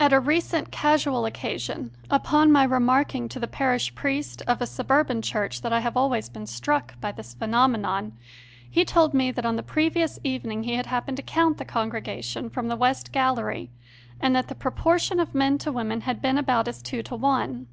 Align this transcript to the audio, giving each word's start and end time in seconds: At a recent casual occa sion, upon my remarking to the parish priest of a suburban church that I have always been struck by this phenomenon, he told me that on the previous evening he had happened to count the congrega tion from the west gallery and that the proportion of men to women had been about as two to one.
At 0.00 0.14
a 0.14 0.18
recent 0.18 0.70
casual 0.72 1.24
occa 1.24 1.60
sion, 1.60 1.90
upon 2.10 2.50
my 2.50 2.64
remarking 2.64 3.28
to 3.28 3.38
the 3.38 3.46
parish 3.46 3.94
priest 3.94 4.40
of 4.46 4.62
a 4.62 4.66
suburban 4.66 5.20
church 5.20 5.60
that 5.60 5.74
I 5.74 5.80
have 5.80 5.94
always 5.94 6.30
been 6.30 6.46
struck 6.46 6.98
by 7.02 7.12
this 7.12 7.34
phenomenon, 7.34 8.14
he 8.70 8.82
told 8.82 9.12
me 9.12 9.30
that 9.32 9.44
on 9.44 9.56
the 9.56 9.62
previous 9.62 10.18
evening 10.24 10.62
he 10.62 10.76
had 10.76 10.86
happened 10.86 11.18
to 11.18 11.22
count 11.22 11.58
the 11.58 11.66
congrega 11.66 12.24
tion 12.24 12.48
from 12.48 12.68
the 12.68 12.76
west 12.76 13.12
gallery 13.12 13.68
and 14.22 14.34
that 14.34 14.48
the 14.48 14.54
proportion 14.54 15.20
of 15.20 15.34
men 15.34 15.58
to 15.58 15.70
women 15.70 16.00
had 16.08 16.22
been 16.22 16.38
about 16.38 16.66
as 16.66 16.80
two 16.80 17.02
to 17.02 17.14
one. 17.14 17.66